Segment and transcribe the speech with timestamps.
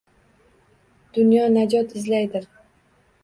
[1.17, 2.47] Dunyo najot izlaydir.